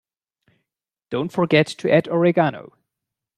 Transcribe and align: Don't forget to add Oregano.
Don't 1.11 1.31
forget 1.31 1.67
to 1.67 1.91
add 1.93 2.07
Oregano. 2.07 2.73